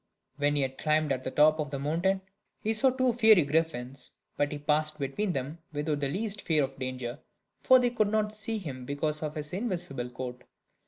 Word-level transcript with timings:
When 0.37 0.55
he 0.55 0.63
had 0.63 0.79
climbed 0.79 1.11
to 1.11 1.19
the 1.19 1.29
top 1.29 1.59
of 1.59 1.69
the 1.69 1.77
mountain, 1.77 2.21
he 2.59 2.73
saw 2.73 2.89
the 2.89 2.97
two 2.97 3.13
fiery 3.13 3.43
griffins; 3.43 4.09
but 4.35 4.51
he 4.51 4.57
passed 4.57 4.97
between 4.97 5.33
them 5.33 5.59
without 5.73 5.99
the 5.99 6.09
least 6.09 6.41
fear 6.41 6.63
of 6.63 6.79
danger 6.79 7.19
for 7.61 7.77
they 7.77 7.91
could 7.91 8.09
not 8.11 8.33
see 8.33 8.57
him 8.57 8.83
because 8.85 9.21
of 9.21 9.35
his 9.35 9.53
invisible 9.53 10.09
coat. 10.09 10.43